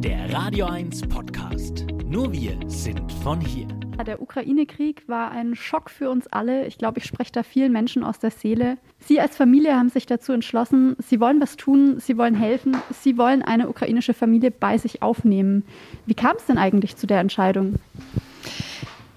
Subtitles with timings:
[0.00, 1.84] Der Radio 1 Podcast.
[2.04, 3.66] Nur wir sind von hier.
[4.06, 6.66] Der Ukraine-Krieg war ein Schock für uns alle.
[6.66, 8.78] Ich glaube, ich spreche da vielen Menschen aus der Seele.
[9.00, 13.18] Sie als Familie haben sich dazu entschlossen, sie wollen was tun, sie wollen helfen, sie
[13.18, 15.64] wollen eine ukrainische Familie bei sich aufnehmen.
[16.06, 17.74] Wie kam es denn eigentlich zu der Entscheidung?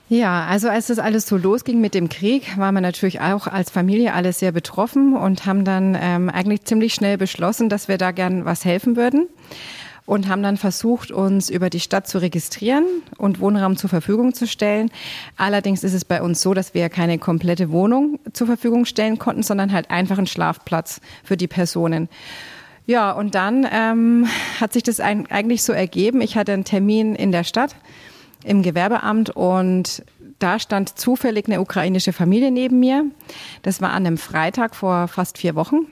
[0.10, 3.70] Ja, also als das alles so losging mit dem Krieg, waren wir natürlich auch als
[3.70, 8.12] Familie alle sehr betroffen und haben dann ähm, eigentlich ziemlich schnell beschlossen, dass wir da
[8.12, 9.28] gern was helfen würden
[10.12, 12.84] und haben dann versucht, uns über die Stadt zu registrieren
[13.18, 14.92] und Wohnraum zur Verfügung zu stellen.
[15.38, 19.42] Allerdings ist es bei uns so, dass wir keine komplette Wohnung zur Verfügung stellen konnten,
[19.42, 22.10] sondern halt einfach einen Schlafplatz für die Personen.
[22.86, 24.28] Ja, und dann ähm,
[24.60, 26.20] hat sich das eigentlich so ergeben.
[26.20, 27.78] Ich hatte einen Termin in der Stadt
[28.44, 30.04] im Gewerbeamt und
[30.40, 33.06] da stand zufällig eine ukrainische Familie neben mir.
[33.62, 35.88] Das war an einem Freitag vor fast vier Wochen.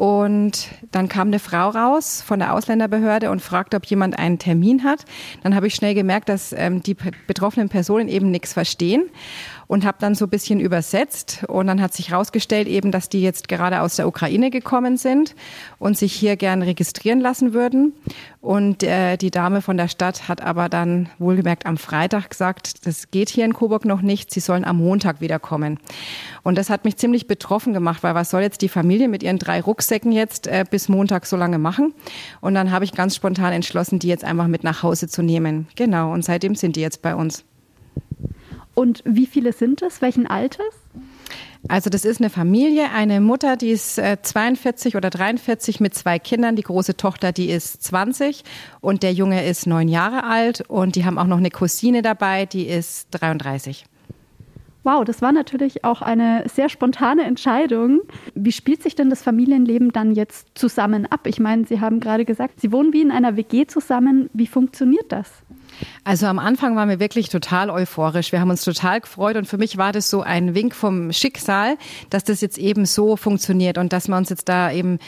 [0.00, 4.82] Und dann kam eine Frau raus von der Ausländerbehörde und fragte, ob jemand einen Termin
[4.82, 5.04] hat.
[5.42, 9.10] Dann habe ich schnell gemerkt, dass ähm, die betroffenen Personen eben nichts verstehen
[9.70, 11.44] und habe dann so ein bisschen übersetzt.
[11.46, 15.36] Und dann hat sich herausgestellt eben, dass die jetzt gerade aus der Ukraine gekommen sind
[15.78, 17.92] und sich hier gern registrieren lassen würden.
[18.40, 23.12] Und äh, die Dame von der Stadt hat aber dann wohlgemerkt am Freitag gesagt, das
[23.12, 25.78] geht hier in Coburg noch nicht, sie sollen am Montag wiederkommen.
[26.42, 29.38] Und das hat mich ziemlich betroffen gemacht, weil was soll jetzt die Familie mit ihren
[29.38, 31.94] drei Rucksäcken jetzt äh, bis Montag so lange machen?
[32.40, 35.68] Und dann habe ich ganz spontan entschlossen, die jetzt einfach mit nach Hause zu nehmen.
[35.76, 37.44] Genau, und seitdem sind die jetzt bei uns.
[38.74, 40.00] Und wie viele sind es?
[40.00, 40.74] Welchen Alters?
[41.68, 46.18] Also das ist eine Familie, eine Mutter, die ist 42 äh, oder 43 mit zwei
[46.18, 46.56] Kindern.
[46.56, 48.44] Die große Tochter, die ist 20
[48.80, 52.46] und der Junge ist neun Jahre alt und die haben auch noch eine Cousine dabei,
[52.46, 53.84] die ist 33.
[54.82, 58.00] Wow, das war natürlich auch eine sehr spontane Entscheidung.
[58.34, 61.26] Wie spielt sich denn das Familienleben dann jetzt zusammen ab?
[61.26, 64.30] Ich meine, Sie haben gerade gesagt, Sie wohnen wie in einer WG zusammen.
[64.32, 65.30] Wie funktioniert das?
[66.04, 68.32] Also am Anfang waren wir wirklich total euphorisch.
[68.32, 71.76] Wir haben uns total gefreut und für mich war das so ein Wink vom Schicksal,
[72.10, 74.98] dass das jetzt eben so funktioniert und dass wir uns jetzt da eben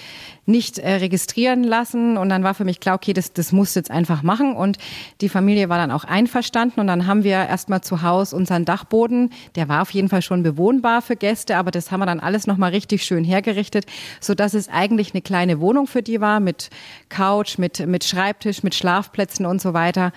[0.44, 2.16] nicht äh, registrieren lassen.
[2.16, 4.54] Und dann war für mich klar, okay, das, das muss jetzt einfach machen.
[4.56, 4.78] Und
[5.20, 6.80] die Familie war dann auch einverstanden.
[6.80, 10.42] Und dann haben wir erstmal zu Hause unseren Dachboden, der war auf jeden Fall schon
[10.42, 13.86] bewohnbar für Gäste, aber das haben wir dann alles nochmal richtig schön hergerichtet,
[14.20, 16.70] sodass es eigentlich eine kleine Wohnung für die war, mit
[17.08, 20.12] Couch, mit, mit Schreibtisch, mit Schlafplätzen und so weiter.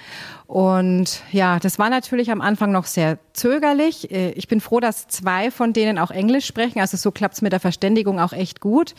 [0.48, 4.12] Und ja, das war natürlich am Anfang noch sehr zögerlich.
[4.12, 6.80] Äh, ich bin froh, dass zwei von denen auch Englisch sprechen.
[6.80, 8.94] Also so klappt es mit der Verständigung auch echt gut.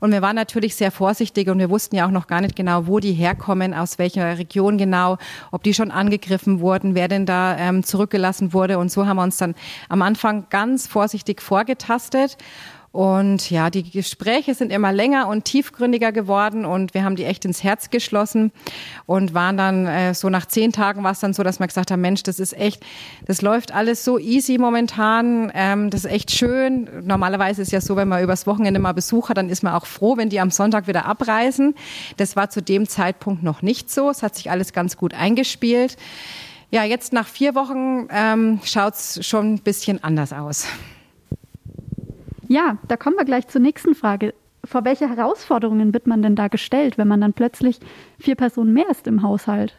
[0.00, 2.86] Und wir waren natürlich sehr vorsichtig und wir wussten ja auch noch gar nicht genau,
[2.86, 5.18] wo die herkommen, aus welcher Region genau,
[5.52, 8.78] ob die schon angegriffen wurden, wer denn da ähm, zurückgelassen wurde.
[8.78, 9.54] Und so haben wir uns dann
[9.88, 12.36] am Anfang ganz vorsichtig vorgetastet.
[12.98, 17.44] Und ja, die Gespräche sind immer länger und tiefgründiger geworden und wir haben die echt
[17.44, 18.50] ins Herz geschlossen
[19.06, 21.92] und waren dann äh, so nach zehn Tagen war es dann so, dass wir gesagt
[21.92, 22.84] haben, Mensch, das ist echt,
[23.24, 26.90] das läuft alles so easy momentan, ähm, das ist echt schön.
[27.04, 29.86] Normalerweise ist ja so, wenn man übers Wochenende mal Besuch hat, dann ist man auch
[29.86, 31.76] froh, wenn die am Sonntag wieder abreisen.
[32.16, 34.10] Das war zu dem Zeitpunkt noch nicht so.
[34.10, 35.96] Es hat sich alles ganz gut eingespielt.
[36.72, 40.66] Ja, jetzt nach vier Wochen ähm, schaut es schon ein bisschen anders aus.
[42.48, 44.34] Ja, da kommen wir gleich zur nächsten Frage.
[44.64, 47.78] Vor welche Herausforderungen wird man denn da gestellt, wenn man dann plötzlich
[48.18, 49.76] vier Personen mehr ist im Haushalt?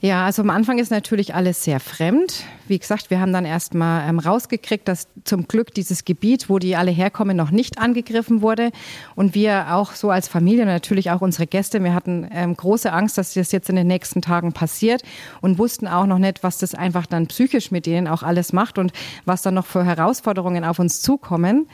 [0.00, 2.44] Ja, also am Anfang ist natürlich alles sehr fremd.
[2.66, 6.58] Wie gesagt, wir haben dann erst mal ähm, rausgekriegt, dass zum Glück dieses Gebiet, wo
[6.58, 8.72] die alle herkommen, noch nicht angegriffen wurde.
[9.14, 13.16] Und wir auch so als Familie natürlich auch unsere Gäste, wir hatten ähm, große Angst,
[13.16, 15.02] dass das jetzt in den nächsten Tagen passiert
[15.40, 18.78] und wussten auch noch nicht, was das einfach dann psychisch mit denen auch alles macht
[18.78, 18.92] und
[19.24, 21.68] was dann noch für Herausforderungen auf uns zukommen.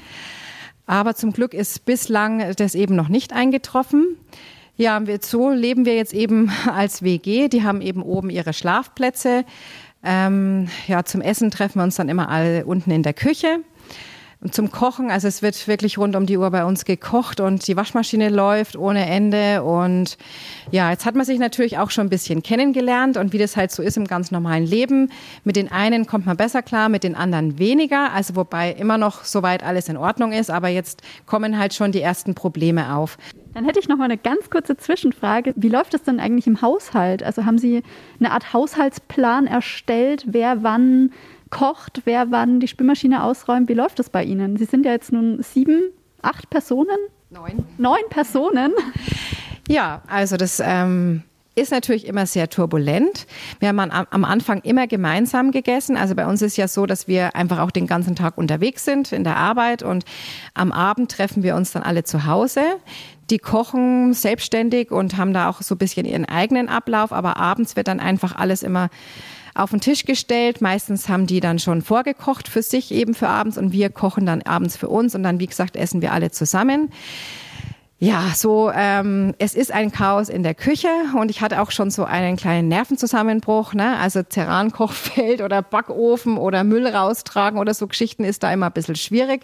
[0.87, 4.17] Aber zum Glück ist bislang das eben noch nicht eingetroffen.
[4.81, 7.49] Ja, so leben wir jetzt eben als WG.
[7.49, 9.45] Die haben eben oben ihre Schlafplätze.
[10.05, 13.59] Ähm, ja, zum Essen treffen wir uns dann immer alle unten in der Küche.
[14.53, 17.77] Zum Kochen, also es wird wirklich rund um die Uhr bei uns gekocht und die
[17.77, 19.65] Waschmaschine läuft ohne Ende.
[19.65, 20.17] Und
[20.71, 23.73] ja, jetzt hat man sich natürlich auch schon ein bisschen kennengelernt und wie das halt
[23.73, 25.11] so ist im ganz normalen Leben.
[25.43, 28.13] Mit den einen kommt man besser klar, mit den anderen weniger.
[28.13, 32.01] Also wobei immer noch soweit alles in Ordnung ist, aber jetzt kommen halt schon die
[32.01, 33.19] ersten Probleme auf.
[33.55, 35.53] Dann hätte ich noch mal eine ganz kurze Zwischenfrage.
[35.57, 37.25] Wie läuft es denn eigentlich im Haushalt?
[37.25, 37.83] Also haben Sie
[38.21, 41.11] eine Art Haushaltsplan erstellt, wer wann
[41.51, 43.69] kocht, wer wann die Spülmaschine ausräumt.
[43.69, 44.57] Wie läuft das bei Ihnen?
[44.57, 45.83] Sie sind ja jetzt nun sieben,
[46.23, 46.99] acht Personen?
[47.31, 47.65] Neun.
[47.77, 48.73] Neun Personen?
[49.69, 51.23] Ja, also das ähm,
[51.59, 53.27] ist natürlich immer sehr turbulent.
[53.59, 55.97] Wir haben am Anfang immer gemeinsam gegessen.
[55.97, 59.13] Also bei uns ist ja so, dass wir einfach auch den ganzen Tag unterwegs sind
[59.13, 60.05] in der Arbeit und
[60.55, 62.63] am Abend treffen wir uns dann alle zu Hause.
[63.31, 67.77] Die kochen selbstständig und haben da auch so ein bisschen ihren eigenen Ablauf, aber abends
[67.77, 68.89] wird dann einfach alles immer
[69.59, 70.61] auf den Tisch gestellt.
[70.61, 74.43] Meistens haben die dann schon vorgekocht für sich eben für abends und wir kochen dann
[74.43, 76.91] abends für uns und dann, wie gesagt, essen wir alle zusammen.
[78.01, 80.87] Ja, so ähm, es ist ein Chaos in der Küche
[81.21, 83.99] und ich hatte auch schon so einen kleinen Nervenzusammenbruch, ne?
[83.99, 88.95] Also Terrankochfeld oder Backofen oder Müll raustragen oder so Geschichten ist da immer ein bisschen
[88.95, 89.41] schwierig.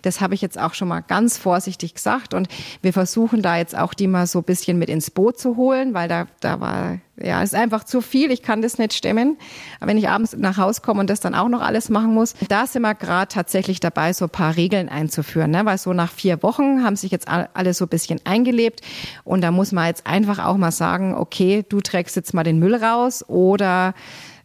[0.00, 2.48] Das habe ich jetzt auch schon mal ganz vorsichtig gesagt und
[2.80, 5.92] wir versuchen da jetzt auch die mal so ein bisschen mit ins Boot zu holen,
[5.92, 8.30] weil da da war ja, es ist einfach zu viel.
[8.30, 9.36] Ich kann das nicht stemmen.
[9.80, 12.34] Aber wenn ich abends nach Hause komme und das dann auch noch alles machen muss,
[12.48, 15.50] da sind wir gerade tatsächlich dabei, so ein paar Regeln einzuführen.
[15.50, 15.64] Ne?
[15.64, 18.80] Weil so nach vier Wochen haben sich jetzt alle so ein bisschen eingelebt.
[19.24, 22.58] Und da muss man jetzt einfach auch mal sagen, okay, du trägst jetzt mal den
[22.58, 23.94] Müll raus oder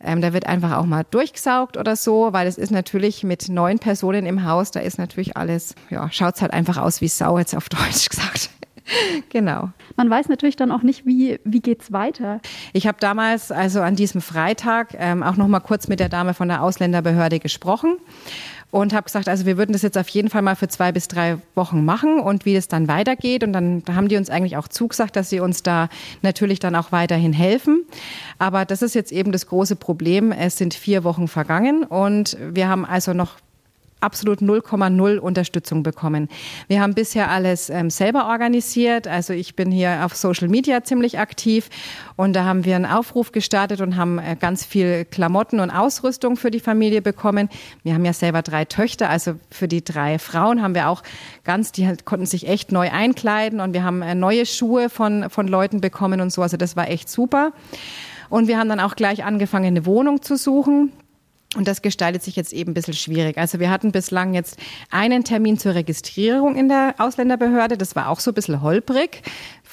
[0.03, 3.79] ähm, da wird einfach auch mal durchgesaugt oder so, weil es ist natürlich mit neun
[3.79, 7.55] Personen im Haus, da ist natürlich alles, ja, schaut's halt einfach aus wie Sau, jetzt
[7.55, 8.49] auf Deutsch gesagt.
[9.29, 9.69] genau.
[9.95, 12.41] Man weiß natürlich dann auch nicht, wie, wie geht's weiter.
[12.73, 16.33] Ich habe damals, also an diesem Freitag, ähm, auch noch mal kurz mit der Dame
[16.33, 17.97] von der Ausländerbehörde gesprochen
[18.73, 21.07] und habe gesagt, also wir würden das jetzt auf jeden Fall mal für zwei bis
[21.07, 23.43] drei Wochen machen und wie es dann weitergeht.
[23.43, 25.89] Und dann haben die uns eigentlich auch zugesagt, dass sie uns da
[26.23, 27.85] natürlich dann auch weiterhin helfen.
[28.39, 30.31] Aber das ist jetzt eben das große Problem.
[30.31, 33.35] Es sind vier Wochen vergangen und wir haben also noch
[34.03, 36.29] absolut 0,0 Unterstützung bekommen.
[36.67, 39.07] Wir haben bisher alles ähm, selber organisiert.
[39.07, 41.69] Also ich bin hier auf Social Media ziemlich aktiv
[42.15, 46.35] und da haben wir einen Aufruf gestartet und haben äh, ganz viel Klamotten und Ausrüstung
[46.35, 47.49] für die Familie bekommen.
[47.83, 51.01] Wir haben ja selber drei Töchter, also für die drei Frauen haben wir auch
[51.43, 55.29] ganz, die halt, konnten sich echt neu einkleiden und wir haben äh, neue Schuhe von,
[55.29, 56.41] von Leuten bekommen und so.
[56.41, 57.53] Also das war echt super.
[58.29, 60.91] Und wir haben dann auch gleich angefangen, eine Wohnung zu suchen.
[61.55, 63.37] Und das gestaltet sich jetzt eben ein bisschen schwierig.
[63.37, 64.57] Also wir hatten bislang jetzt
[64.89, 67.77] einen Termin zur Registrierung in der Ausländerbehörde.
[67.77, 69.21] Das war auch so ein bisschen holprig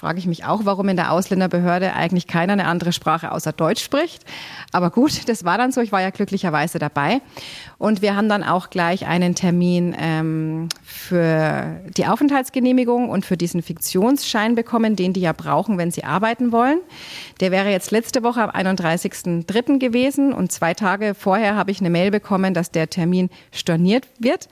[0.00, 3.84] frage ich mich auch, warum in der Ausländerbehörde eigentlich keiner eine andere Sprache außer Deutsch
[3.84, 4.24] spricht.
[4.72, 5.82] Aber gut, das war dann so.
[5.82, 7.20] Ich war ja glücklicherweise dabei.
[7.76, 13.62] Und wir haben dann auch gleich einen Termin ähm, für die Aufenthaltsgenehmigung und für diesen
[13.62, 16.78] Fiktionsschein bekommen, den die ja brauchen, wenn sie arbeiten wollen.
[17.40, 19.78] Der wäre jetzt letzte Woche am 31.03.
[19.78, 24.48] gewesen und zwei Tage vorher habe ich eine Mail bekommen, dass der Termin storniert wird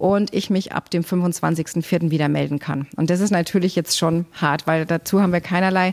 [0.00, 2.10] und ich mich ab dem 25.04.
[2.10, 2.86] wieder melden kann.
[2.96, 5.92] Und das ist natürlich jetzt schon hart, weil dazu haben wir keinerlei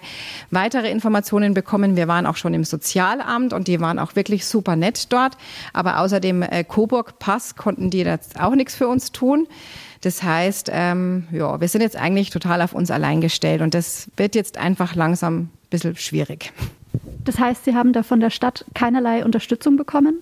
[0.51, 1.95] weitere Informationen bekommen.
[1.95, 5.37] Wir waren auch schon im Sozialamt und die waren auch wirklich super nett dort.
[5.73, 9.47] Aber außer dem äh, Coburg-Pass konnten die jetzt auch nichts für uns tun.
[10.01, 14.09] Das heißt, ähm, ja, wir sind jetzt eigentlich total auf uns allein gestellt und das
[14.15, 16.53] wird jetzt einfach langsam ein bisschen schwierig.
[17.25, 20.19] Das heißt, Sie haben da von der Stadt keinerlei Unterstützung bekommen?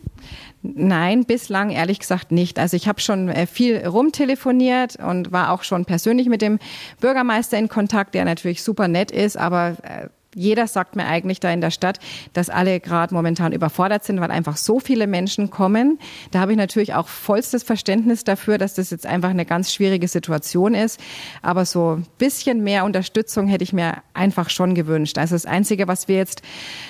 [0.73, 2.57] Nein, bislang ehrlich gesagt nicht.
[2.57, 6.59] Also ich habe schon äh, viel rumtelefoniert und war auch schon persönlich mit dem
[6.99, 11.49] Bürgermeister in Kontakt, der natürlich super nett ist, aber äh, jeder sagt mir eigentlich da
[11.49, 11.99] in der Stadt,
[12.33, 15.97] dass alle gerade momentan überfordert sind, weil einfach so viele Menschen kommen.
[16.31, 20.09] Da habe ich natürlich auch vollstes Verständnis dafür, dass das jetzt einfach eine ganz schwierige
[20.09, 20.99] Situation ist.
[21.41, 25.17] Aber so ein bisschen mehr Unterstützung hätte ich mir einfach schon gewünscht.
[25.17, 26.41] Also das Einzige, was wir jetzt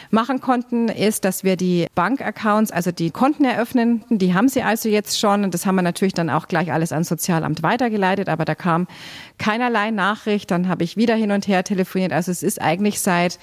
[0.09, 4.03] machen konnten, ist, dass wir die Bankaccounts, also die Konten eröffnen.
[4.09, 5.43] Die haben sie also jetzt schon.
[5.43, 8.27] Und das haben wir natürlich dann auch gleich alles ans Sozialamt weitergeleitet.
[8.27, 8.87] Aber da kam
[9.37, 10.49] keinerlei Nachricht.
[10.49, 12.11] Dann habe ich wieder hin und her telefoniert.
[12.11, 13.34] Also es ist eigentlich seit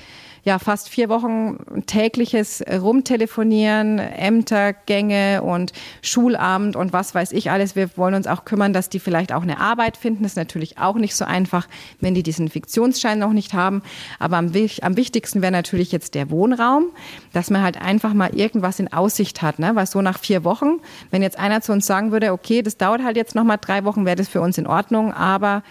[0.44, 7.76] ja fast vier Wochen tägliches Rumtelefonieren, Ämtergänge und Schulabend und was weiß ich alles.
[7.76, 10.25] Wir wollen uns auch kümmern, dass die vielleicht auch eine Arbeit finden.
[10.25, 11.69] Das ist natürlich auch nicht so einfach,
[12.00, 13.83] wenn die diesen Fiktionsschein noch nicht haben.
[14.19, 14.52] Aber am,
[14.83, 16.87] am wichtigsten wäre natürlich jetzt der Wohnraum,
[17.33, 19.61] dass man halt einfach mal irgendwas in Aussicht hat.
[19.61, 19.76] Ne?
[19.76, 23.05] Weil so nach vier Wochen, wenn jetzt einer zu uns sagen würde, okay, das dauert
[23.05, 25.12] halt jetzt noch mal drei Wochen, wäre das für uns in Ordnung.
[25.12, 25.62] Aber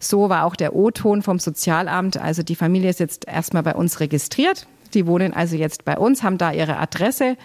[0.00, 2.16] so war auch der O-Ton vom Sozialamt.
[2.16, 4.66] Also die Familie ist jetzt erstmal bei uns registriert.
[4.94, 7.36] Die wohnen also jetzt bei uns, haben da ihre Adresse.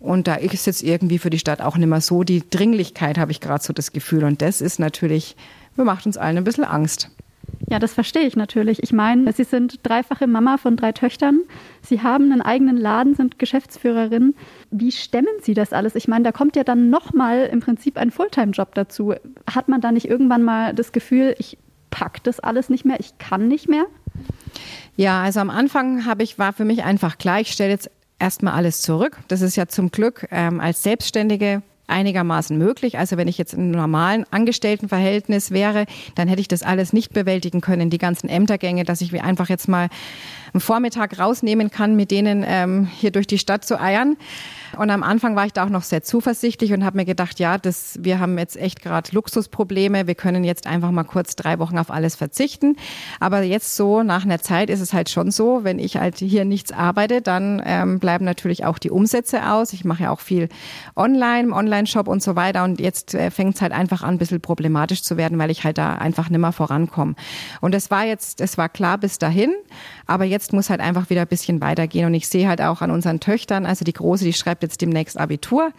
[0.00, 3.30] Und da ist jetzt irgendwie für die Stadt auch nicht mehr so die Dringlichkeit, habe
[3.30, 4.24] ich gerade so das Gefühl.
[4.24, 5.36] Und das ist natürlich,
[5.76, 7.10] macht uns allen ein bisschen Angst.
[7.68, 8.82] Ja, das verstehe ich natürlich.
[8.82, 11.40] Ich meine, Sie sind dreifache Mama von drei Töchtern.
[11.82, 14.34] Sie haben einen eigenen Laden, sind Geschäftsführerin.
[14.70, 15.94] Wie stemmen Sie das alles?
[15.94, 19.14] Ich meine, da kommt ja dann nochmal im Prinzip ein Fulltime-Job dazu.
[19.50, 21.58] Hat man da nicht irgendwann mal das Gefühl, ich
[21.90, 23.86] packt das alles nicht mehr, ich kann nicht mehr?
[24.96, 28.54] Ja, also am Anfang habe ich, war für mich einfach klar, ich stelle jetzt erstmal
[28.54, 29.18] alles zurück.
[29.28, 32.98] Das ist ja zum Glück ähm, als Selbstständige einigermaßen möglich.
[32.98, 37.60] Also wenn ich jetzt im normalen Angestelltenverhältnis wäre, dann hätte ich das alles nicht bewältigen
[37.60, 39.88] können, die ganzen Ämtergänge, dass ich mir einfach jetzt mal
[40.52, 44.16] einen Vormittag rausnehmen kann, mit denen ähm, hier durch die Stadt zu eiern.
[44.76, 47.58] Und am Anfang war ich da auch noch sehr zuversichtlich und habe mir gedacht, ja,
[47.58, 50.06] das, wir haben jetzt echt gerade Luxusprobleme.
[50.06, 52.76] Wir können jetzt einfach mal kurz drei Wochen auf alles verzichten.
[53.20, 56.44] Aber jetzt so nach einer Zeit ist es halt schon so, wenn ich halt hier
[56.44, 59.72] nichts arbeite, dann ähm, bleiben natürlich auch die Umsätze aus.
[59.72, 60.48] Ich mache ja auch viel
[60.96, 62.64] online, im Online-Shop und so weiter.
[62.64, 65.64] Und jetzt äh, fängt es halt einfach an, ein bisschen problematisch zu werden, weil ich
[65.64, 67.14] halt da einfach nimmer vorankomme.
[67.60, 69.52] Und es war jetzt, es war klar bis dahin.
[70.06, 72.06] Aber jetzt muss halt einfach wieder ein bisschen weitergehen.
[72.06, 75.18] Und ich sehe halt auch an unseren Töchtern, also die Große, die schreibt jetzt demnächst
[75.18, 75.72] Abitur.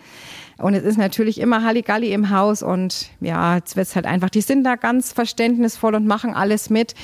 [0.59, 4.29] Und es ist natürlich immer Halligalli im Haus und ja, jetzt wird es halt einfach,
[4.29, 6.95] die sind da ganz verständnisvoll und machen alles mit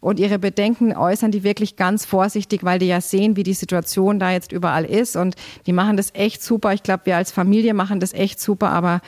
[0.00, 4.18] und ihre Bedenken äußern die wirklich ganz vorsichtig, weil die ja sehen, wie die Situation
[4.18, 6.72] da jetzt überall ist und die machen das echt super.
[6.72, 9.00] Ich glaube, wir als Familie machen das echt super, aber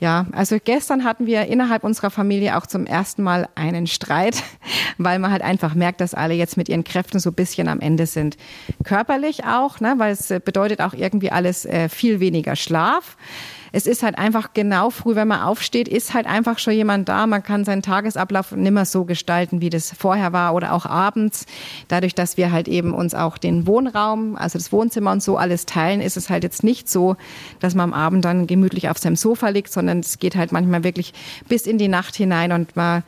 [0.00, 4.42] ja, also gestern hatten wir innerhalb unserer Familie auch zum ersten Mal einen Streit,
[4.98, 7.78] weil man halt einfach merkt, dass alle jetzt mit ihren Kräften so ein bisschen am
[7.78, 8.36] Ende sind.
[8.82, 13.16] Körperlich auch, ne, weil es bedeutet auch irgendwie alles äh, viel weniger Schlaf
[13.72, 17.26] es ist halt einfach genau früh, wenn man aufsteht, ist halt einfach schon jemand da.
[17.26, 21.46] Man kann seinen Tagesablauf nimmer so gestalten, wie das vorher war oder auch abends.
[21.88, 25.66] Dadurch, dass wir halt eben uns auch den Wohnraum, also das Wohnzimmer und so alles
[25.66, 27.16] teilen, ist es halt jetzt nicht so,
[27.60, 30.84] dass man am Abend dann gemütlich auf seinem Sofa liegt, sondern es geht halt manchmal
[30.84, 31.12] wirklich
[31.48, 33.02] bis in die Nacht hinein und man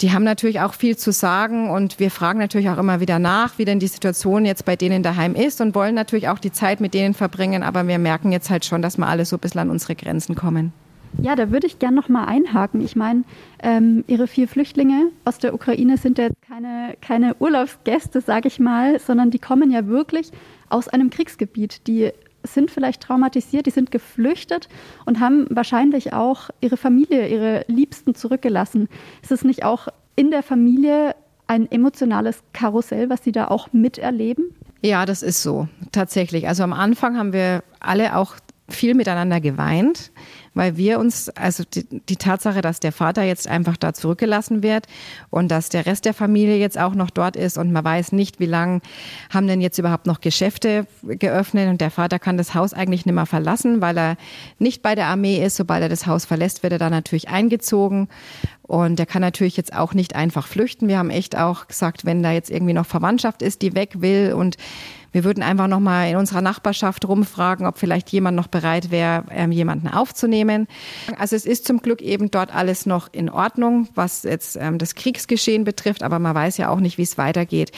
[0.00, 3.58] die haben natürlich auch viel zu sagen und wir fragen natürlich auch immer wieder nach,
[3.58, 6.80] wie denn die Situation jetzt bei denen daheim ist und wollen natürlich auch die Zeit
[6.80, 9.60] mit denen verbringen, aber wir merken jetzt halt schon, dass wir alle so ein bisschen
[9.60, 10.72] an unsere Grenzen kommen.
[11.20, 12.80] Ja, da würde ich gerne noch mal einhaken.
[12.80, 13.24] Ich meine,
[13.62, 18.60] ähm, Ihre vier Flüchtlinge aus der Ukraine sind ja jetzt keine, keine Urlaubsgäste, sage ich
[18.60, 20.30] mal, sondern die kommen ja wirklich
[20.68, 21.86] aus einem Kriegsgebiet.
[21.86, 24.68] Die sind vielleicht traumatisiert, die sind geflüchtet
[25.04, 28.88] und haben wahrscheinlich auch ihre Familie, ihre Liebsten zurückgelassen.
[29.22, 31.14] Ist es nicht auch in der Familie
[31.46, 34.54] ein emotionales Karussell, was Sie da auch miterleben?
[34.82, 36.46] Ja, das ist so, tatsächlich.
[36.46, 38.36] Also am Anfang haben wir alle auch
[38.68, 40.10] viel miteinander geweint
[40.58, 44.86] weil wir uns, also die, die, Tatsache, dass der Vater jetzt einfach da zurückgelassen wird
[45.30, 48.40] und dass der Rest der Familie jetzt auch noch dort ist und man weiß nicht,
[48.40, 48.80] wie lange
[49.30, 53.14] haben denn jetzt überhaupt noch Geschäfte geöffnet und der Vater kann das Haus eigentlich nicht
[53.14, 54.16] mehr verlassen, weil er
[54.58, 55.54] nicht bei der Armee ist.
[55.54, 58.08] Sobald er das Haus verlässt, wird er da natürlich eingezogen
[58.62, 60.88] und der kann natürlich jetzt auch nicht einfach flüchten.
[60.88, 64.32] Wir haben echt auch gesagt, wenn da jetzt irgendwie noch Verwandtschaft ist, die weg will
[64.32, 64.56] und
[65.12, 69.24] wir würden einfach noch mal in unserer Nachbarschaft rumfragen, ob vielleicht jemand noch bereit wäre,
[69.30, 70.66] ähm, jemanden aufzunehmen.
[71.18, 74.94] Also es ist zum Glück eben dort alles noch in Ordnung, was jetzt ähm, das
[74.94, 77.72] Kriegsgeschehen betrifft, aber man weiß ja auch nicht, wie es weitergeht.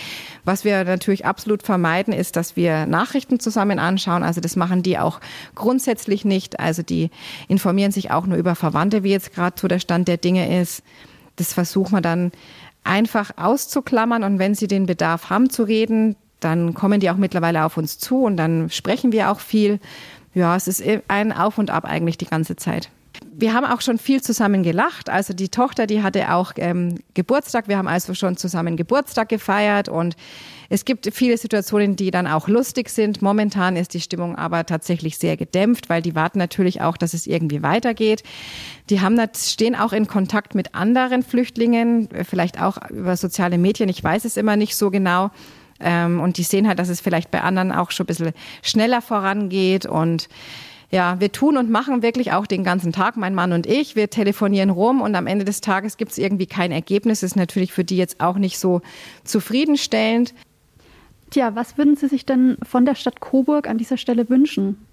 [0.44, 4.22] Was wir natürlich absolut vermeiden, ist, dass wir Nachrichten zusammen anschauen.
[4.22, 5.20] Also das machen die auch
[5.54, 6.58] grundsätzlich nicht.
[6.58, 7.10] Also die
[7.48, 10.82] informieren sich auch nur über Verwandte, wie jetzt gerade so der Stand der Dinge ist.
[11.36, 12.32] Das versuchen wir dann
[12.82, 17.64] einfach auszuklammern und wenn sie den Bedarf haben zu reden, dann kommen die auch mittlerweile
[17.64, 19.78] auf uns zu und dann sprechen wir auch viel.
[20.34, 22.90] Ja, es ist ein Auf und Ab eigentlich die ganze Zeit.
[23.32, 25.10] Wir haben auch schon viel zusammen gelacht.
[25.10, 27.68] Also die Tochter, die hatte auch ähm, Geburtstag.
[27.68, 30.16] Wir haben also schon zusammen Geburtstag gefeiert und
[30.72, 33.22] es gibt viele Situationen, die dann auch lustig sind.
[33.22, 37.26] Momentan ist die Stimmung aber tatsächlich sehr gedämpft, weil die warten natürlich auch, dass es
[37.26, 38.22] irgendwie weitergeht.
[38.88, 43.88] Die haben stehen auch in Kontakt mit anderen Flüchtlingen, vielleicht auch über soziale Medien.
[43.88, 45.30] Ich weiß es immer nicht so genau.
[45.80, 48.32] Ähm, und die sehen halt, dass es vielleicht bei anderen auch schon ein bisschen
[48.62, 50.28] schneller vorangeht und
[50.90, 53.94] ja, wir tun und machen wirklich auch den ganzen Tag, mein Mann und ich.
[53.94, 57.20] Wir telefonieren rum und am Ende des Tages gibt es irgendwie kein Ergebnis.
[57.20, 58.80] Das ist natürlich für die jetzt auch nicht so
[59.22, 60.34] zufriedenstellend.
[61.30, 64.84] Tja, was würden Sie sich denn von der Stadt Coburg an dieser Stelle wünschen?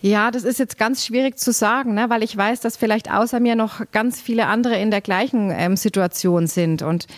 [0.00, 2.08] Ja, das ist jetzt ganz schwierig zu sagen, ne?
[2.08, 5.76] weil ich weiß, dass vielleicht außer mir noch ganz viele andere in der gleichen ähm,
[5.76, 6.82] Situation sind.
[6.82, 7.08] Und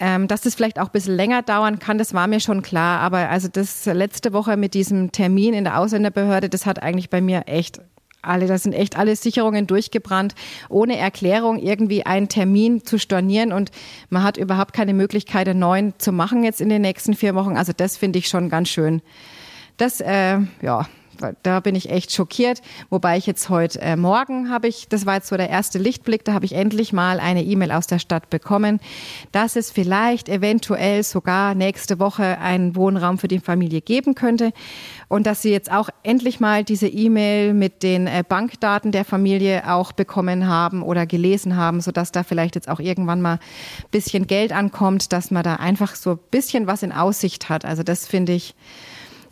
[0.00, 3.00] ähm, dass das vielleicht auch ein bisschen länger dauern kann, das war mir schon klar.
[3.00, 7.20] Aber also das letzte Woche mit diesem Termin in der Ausländerbehörde, das hat eigentlich bei
[7.20, 7.80] mir echt
[8.22, 10.34] alle, da sind echt alle Sicherungen durchgebrannt,
[10.68, 13.70] ohne Erklärung irgendwie einen Termin zu stornieren und
[14.08, 17.56] man hat überhaupt keine Möglichkeit, einen neuen zu machen jetzt in den nächsten vier Wochen.
[17.56, 19.02] Also das finde ich schon ganz schön.
[19.76, 20.86] Das, äh, ja,
[21.42, 22.62] da bin ich echt schockiert.
[22.90, 26.24] Wobei ich jetzt heute äh, Morgen habe ich, das war jetzt so der erste Lichtblick,
[26.24, 28.80] da habe ich endlich mal eine E-Mail aus der Stadt bekommen,
[29.32, 34.52] dass es vielleicht eventuell sogar nächste Woche einen Wohnraum für die Familie geben könnte
[35.08, 39.72] und dass sie jetzt auch endlich mal diese E-Mail mit den äh, Bankdaten der Familie
[39.72, 44.26] auch bekommen haben oder gelesen haben, sodass da vielleicht jetzt auch irgendwann mal ein bisschen
[44.26, 47.64] Geld ankommt, dass man da einfach so ein bisschen was in Aussicht hat.
[47.64, 48.54] Also das finde ich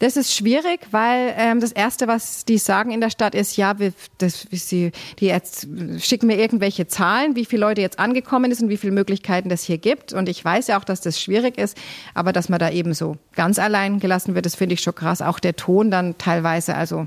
[0.03, 3.79] Das ist schwierig, weil ähm, das Erste, was die sagen in der Stadt ist, ja,
[3.79, 4.91] wir, das, sie,
[5.21, 5.69] die jetzt
[6.01, 9.63] schicken mir irgendwelche Zahlen, wie viele Leute jetzt angekommen ist und wie viele Möglichkeiten das
[9.63, 10.13] hier gibt.
[10.13, 11.79] Und ich weiß ja auch, dass das schwierig ist,
[12.15, 15.23] aber dass man da eben so ganz allein gelassen wird, das finde ich schon krass.
[15.23, 17.07] Auch der Ton dann teilweise, also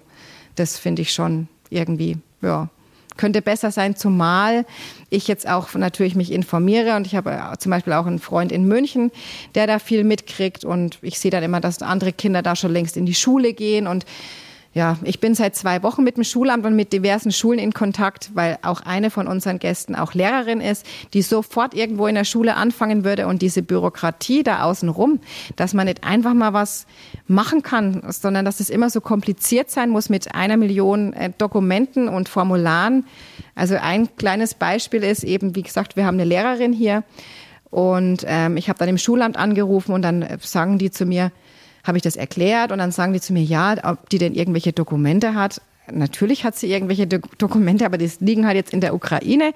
[0.55, 2.69] das finde ich schon irgendwie, ja,
[3.17, 4.65] könnte besser sein, zumal
[5.09, 6.95] ich jetzt auch natürlich mich informiere.
[6.95, 9.11] Und ich habe zum Beispiel auch einen Freund in München,
[9.55, 10.65] der da viel mitkriegt.
[10.65, 13.87] Und ich sehe dann immer, dass andere Kinder da schon längst in die Schule gehen.
[13.87, 14.05] Und
[14.75, 18.31] ja, ich bin seit zwei Wochen mit dem Schulamt und mit diversen Schulen in Kontakt,
[18.33, 22.57] weil auch eine von unseren Gästen auch Lehrerin ist, die sofort irgendwo in der Schule
[22.57, 25.21] anfangen würde und diese Bürokratie da außen rum,
[25.55, 26.87] dass man nicht einfach mal was
[27.25, 32.09] machen kann, sondern dass es immer so kompliziert sein muss mit einer Million äh, Dokumenten
[32.09, 33.05] und Formularen.
[33.55, 37.05] Also ein kleines Beispiel ist eben, wie gesagt, wir haben eine Lehrerin hier
[37.69, 41.31] und ähm, ich habe dann im Schulamt angerufen und dann äh, sagen die zu mir,
[41.85, 44.73] habe ich das erklärt und dann sagen die zu mir, ja, ob die denn irgendwelche
[44.73, 45.61] Dokumente hat.
[45.91, 49.53] Natürlich hat sie irgendwelche Do Dokumente, aber die liegen halt jetzt in der Ukraine.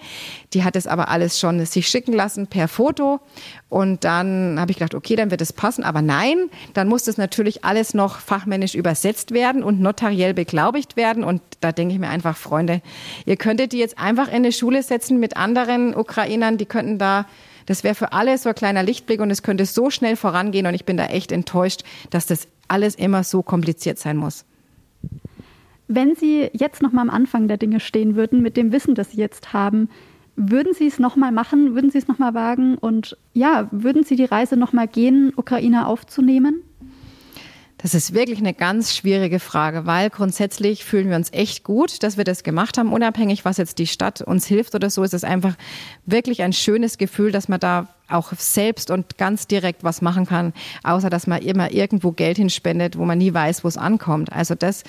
[0.54, 3.20] Die hat es aber alles schon sich schicken lassen per Foto.
[3.68, 5.84] Und dann habe ich gedacht, okay, dann wird es passen.
[5.84, 6.38] Aber nein,
[6.74, 11.24] dann muss das natürlich alles noch fachmännisch übersetzt werden und notariell beglaubigt werden.
[11.24, 12.82] Und da denke ich mir einfach, Freunde,
[13.26, 17.26] ihr könntet die jetzt einfach in eine Schule setzen mit anderen Ukrainern, die könnten da
[17.70, 20.74] das wäre für alle so ein kleiner Lichtblick und es könnte so schnell vorangehen und
[20.74, 24.44] ich bin da echt enttäuscht, dass das alles immer so kompliziert sein muss.
[25.88, 29.12] Wenn Sie jetzt noch mal am Anfang der Dinge stehen würden, mit dem Wissen, das
[29.12, 29.88] Sie jetzt haben,
[30.36, 31.76] würden Sie es noch mal machen?
[31.76, 32.76] Würden Sie es noch mal wagen?
[32.76, 36.64] Und ja, würden Sie die Reise noch mal gehen, Ukraine aufzunehmen?
[37.82, 42.18] Das ist wirklich eine ganz schwierige Frage, weil grundsätzlich fühlen wir uns echt gut, dass
[42.18, 45.02] wir das gemacht haben, unabhängig, was jetzt die Stadt uns hilft oder so.
[45.02, 45.56] ist Es einfach
[46.06, 50.52] wirklich ein schönes Gefühl, dass man da auch selbst und ganz direkt was machen kann,
[50.84, 54.34] außer dass man immer irgendwo Geld hinspendet, wo man nie weiß, wo es ankommt.
[54.34, 54.84] Also das,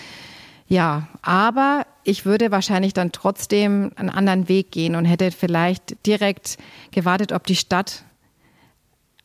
[0.67, 6.59] ja, aber ich würde wahrscheinlich dann trotzdem einen anderen Weg gehen und hätte vielleicht direkt
[6.91, 8.03] gewartet, ob die Stadt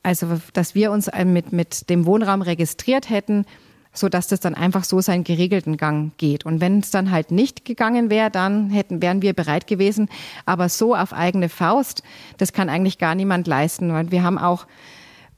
[0.05, 3.45] also, dass wir uns mit, mit dem Wohnraum registriert hätten,
[3.91, 6.45] so dass das dann einfach so seinen geregelten Gang geht.
[6.45, 10.09] Und wenn es dann halt nicht gegangen wäre, dann hätten, wären wir bereit gewesen.
[10.45, 12.03] Aber so auf eigene Faust,
[12.37, 13.91] das kann eigentlich gar niemand leisten.
[13.93, 14.67] Weil wir haben auch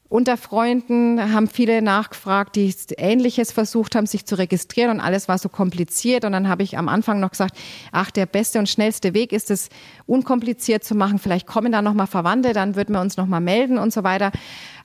[0.10, 5.38] unter Freunden haben viele nachgefragt, die Ähnliches versucht haben, sich zu registrieren und alles war
[5.38, 6.24] so kompliziert.
[6.24, 7.58] Und dann habe ich am Anfang noch gesagt,
[7.92, 9.70] ach, der beste und schnellste Weg ist es,
[10.06, 11.20] unkompliziert zu machen.
[11.20, 14.32] Vielleicht kommen da nochmal Verwandte, dann würden wir uns nochmal melden und so weiter.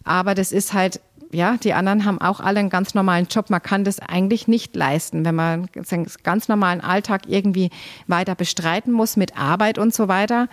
[0.04, 1.00] Aber das ist halt
[1.34, 3.48] ja, die anderen haben auch alle einen ganz normalen Job.
[3.48, 7.70] Man kann das eigentlich nicht leisten, wenn man seinen ganz normalen Alltag irgendwie
[8.06, 10.48] weiter bestreiten muss mit Arbeit und so weiter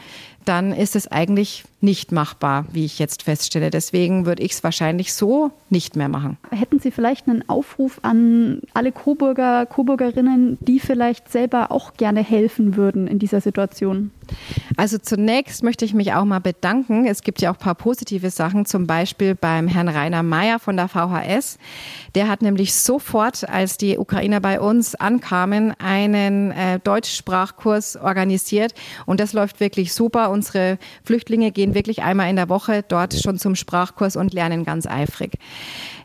[0.50, 3.70] dann ist es eigentlich nicht machbar, wie ich jetzt feststelle.
[3.70, 6.38] Deswegen würde ich es wahrscheinlich so nicht mehr machen.
[6.50, 12.76] Hätten Sie vielleicht einen Aufruf an alle Coburger, Coburgerinnen, die vielleicht selber auch gerne helfen
[12.76, 14.10] würden in dieser Situation?
[14.76, 17.06] Also zunächst möchte ich mich auch mal bedanken.
[17.06, 20.78] Es gibt ja auch ein paar positive Sachen, zum Beispiel beim Herrn Rainer Mayer von
[20.78, 21.58] der VHS.
[22.16, 28.74] Der hat nämlich sofort, als die Ukrainer bei uns ankamen, einen äh, Deutschsprachkurs organisiert
[29.06, 30.30] und das läuft wirklich super.
[30.30, 34.86] Unsere Flüchtlinge gehen wirklich einmal in der Woche dort schon zum Sprachkurs und lernen ganz
[34.86, 35.38] eifrig.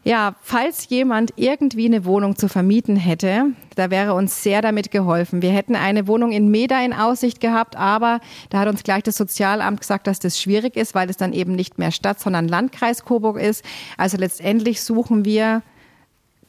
[0.06, 5.40] Ja, falls jemand irgendwie eine Wohnung zu vermieten hätte, da wäre uns sehr damit geholfen.
[5.40, 9.16] Wir hätten eine Wohnung in Meda in Aussicht gehabt, aber da hat uns gleich das
[9.16, 13.06] Sozialamt gesagt, dass das schwierig ist, weil es dann eben nicht mehr Stadt, sondern Landkreis
[13.06, 13.64] Coburg ist.
[13.96, 15.62] Also letztendlich suchen wir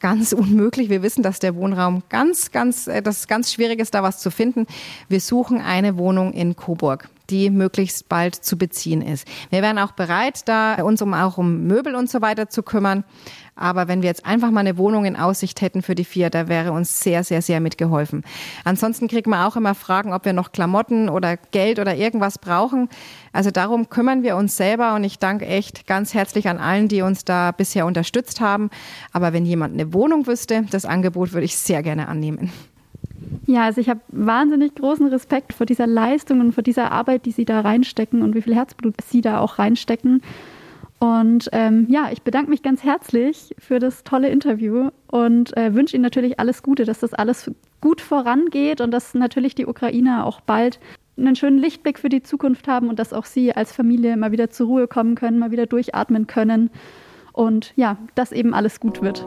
[0.00, 0.90] ganz unmöglich.
[0.90, 4.18] Wir wissen, dass der Wohnraum ganz, ganz, äh, dass es ganz schwierig ist, da was
[4.18, 4.66] zu finden.
[5.08, 9.26] Wir suchen eine Wohnung in Coburg die möglichst bald zu beziehen ist.
[9.50, 13.04] Wir wären auch bereit, da uns um auch um Möbel und so weiter zu kümmern.
[13.58, 16.46] Aber wenn wir jetzt einfach mal eine Wohnung in Aussicht hätten für die vier, da
[16.46, 18.22] wäre uns sehr, sehr, sehr mitgeholfen.
[18.64, 22.90] Ansonsten kriegt man auch immer Fragen, ob wir noch Klamotten oder Geld oder irgendwas brauchen.
[23.32, 27.00] Also darum kümmern wir uns selber und ich danke echt ganz herzlich an allen, die
[27.00, 28.68] uns da bisher unterstützt haben.
[29.12, 32.52] Aber wenn jemand eine Wohnung wüsste, das Angebot würde ich sehr gerne annehmen.
[33.46, 37.32] Ja, also ich habe wahnsinnig großen Respekt vor dieser Leistung und vor dieser Arbeit, die
[37.32, 40.22] Sie da reinstecken und wie viel Herzblut Sie da auch reinstecken.
[40.98, 45.94] Und ähm, ja, ich bedanke mich ganz herzlich für das tolle Interview und äh, wünsche
[45.94, 47.50] Ihnen natürlich alles Gute, dass das alles
[47.80, 50.80] gut vorangeht und dass natürlich die Ukrainer auch bald
[51.18, 54.50] einen schönen Lichtblick für die Zukunft haben und dass auch Sie als Familie mal wieder
[54.50, 56.70] zur Ruhe kommen können, mal wieder durchatmen können
[57.32, 59.26] und ja, dass eben alles gut wird.